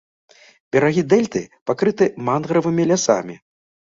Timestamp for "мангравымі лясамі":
2.29-3.35